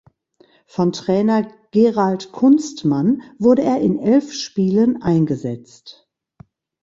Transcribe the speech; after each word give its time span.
Von 0.65 0.93
Trainer 0.93 1.47
Gerald 1.69 2.31
Kunstmann 2.31 3.21
wurde 3.37 3.61
er 3.61 3.81
in 3.81 3.99
elf 3.99 4.33
Spielen 4.33 5.03
eingesetzt. 5.03 6.09